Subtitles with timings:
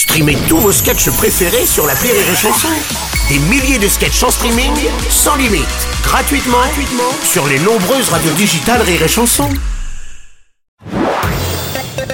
[0.00, 2.68] Streamez tous vos sketchs préférés sur la Rire et Chanson.
[3.28, 4.72] Des milliers de sketchs en streaming,
[5.10, 5.66] sans limite,
[6.02, 9.50] gratuitement, gratuitement sur les nombreuses radios digitales Rire et Chanson.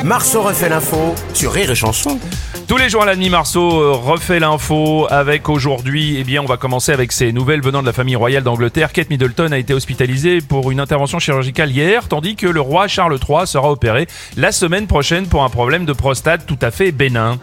[0.03, 2.19] Marceau refait l'info sur Rire et Chanson.
[2.67, 6.47] Tous les jours à la demi Marceau euh, refait l'info avec aujourd'hui, eh bien, on
[6.47, 8.93] va commencer avec ces nouvelles venant de la famille royale d'Angleterre.
[8.93, 13.21] Kate Middleton a été hospitalisée pour une intervention chirurgicale hier, tandis que le roi Charles
[13.29, 17.39] III sera opéré la semaine prochaine pour un problème de prostate tout à fait bénin.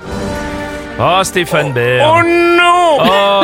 [1.00, 2.02] Oh, Stéphane Bern.
[2.08, 2.98] Oh non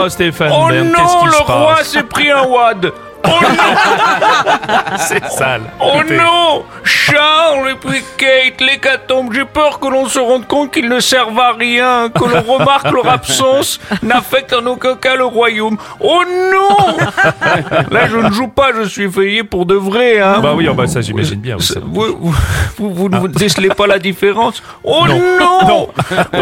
[0.03, 2.91] Oh, Stéphane Oh Bern, qu'est-ce qui le se roi passe s'est pris un wad
[3.25, 5.61] Oh non C'est sale.
[5.79, 6.17] Oh Écoutez.
[6.17, 7.38] non Charles
[7.70, 11.53] et puis Kate, l'hécatombe, j'ai peur que l'on se rende compte qu'ils ne servent à
[11.53, 15.77] rien, que l'on remarque leur absence n'affecte en aucun cas le royaume.
[15.99, 16.98] Oh non
[17.91, 20.73] Là, je ne joue pas, je suis veillé pour de vrai, hein Bah oui, oh
[20.73, 21.58] bah ça j'imagine bien.
[21.84, 22.31] Vous-
[22.77, 24.61] Vous, vous, ne décelez pas la différence?
[24.84, 25.59] Oh Non.
[25.67, 25.88] non,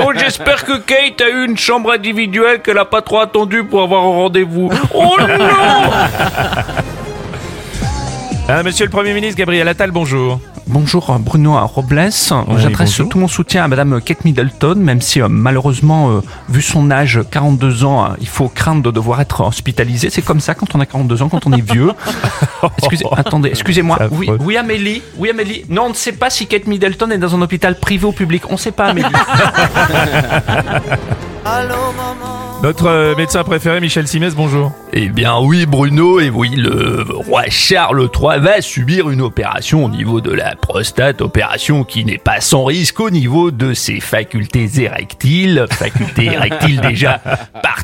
[0.06, 3.82] Oh, J'espère que Kate a eu une chambre individuelle qu'elle a pas trop attendu pour
[3.82, 4.70] avoir un rendez-vous.
[4.94, 5.28] Oh non
[8.50, 10.40] Ah, monsieur le Premier ministre Gabriel Attal, bonjour.
[10.70, 12.10] Bonjour Bruno Robles,
[12.58, 16.92] j'adresse tout mon soutien à Madame Kate Middleton, même si euh, malheureusement, euh, vu son
[16.92, 20.10] âge, 42 ans, euh, il faut craindre de devoir être hospitalisé.
[20.10, 21.92] C'est comme ça quand on a 42 ans, quand on est vieux.
[22.80, 23.98] Excusez, attendez, excusez-moi.
[24.12, 25.64] Oui, oui Amélie, oui Amélie.
[25.70, 28.44] Non, on ne sait pas si Kate Middleton est dans un hôpital privé ou public.
[28.50, 29.08] On ne sait pas Amélie.
[32.64, 34.72] Notre euh, médecin préféré Michel Simès, bonjour.
[34.92, 39.90] Eh bien oui Bruno, et oui, le roi Charles III va subir une opération au
[39.90, 44.68] niveau de la prostate, opération qui n'est pas sans risque au niveau de ses facultés
[44.82, 47.22] érectiles, facultés érectiles déjà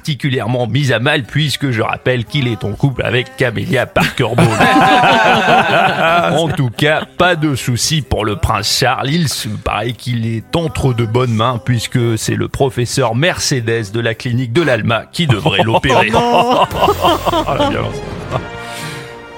[0.03, 4.47] particulièrement mises à mal puisque je rappelle qu'il est en couple avec Camélia Parker Bowles.
[6.37, 10.53] en tout cas, pas de souci pour le prince Charles, il se paraît qu'il est
[10.57, 15.25] entre de bonnes mains puisque c'est le professeur Mercedes de la clinique de l'Alma qui
[15.25, 16.11] devrait l'opérer.
[16.13, 16.65] Oh,
[17.69, 17.95] violence.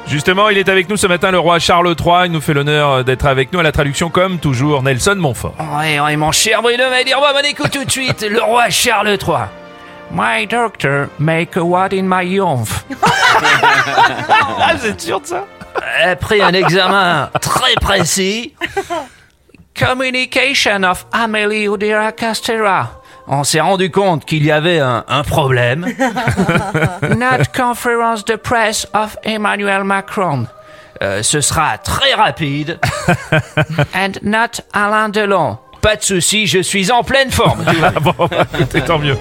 [0.08, 2.26] Justement, il est avec nous ce matin, le roi Charles III.
[2.26, 5.54] Il nous fait l'honneur d'être avec nous à la traduction, comme toujours, Nelson Montfort.
[5.78, 8.72] Ouais, ouais, mon cher Bruno va dire, bon, ben écoute tout de suite, le roi
[8.72, 9.65] Charles III.
[10.12, 12.86] My doctor make a what in my youth.
[14.58, 15.46] Ah, vous êtes sûr de ça?
[16.06, 18.54] Après un examen très précis,
[19.78, 23.02] Communication of Amélie Oudéa Castera.
[23.28, 25.86] on s'est rendu compte qu'il y avait un, un problème.
[27.18, 30.48] Not conference de presse of Emmanuel Macron.
[31.02, 32.80] Euh, ce sera très rapide.
[33.94, 35.58] And not Alain Delon.
[35.82, 37.66] Pas de souci, je suis en pleine forme.
[37.84, 38.14] Ah bon,
[38.54, 39.18] écoutez, tant mieux.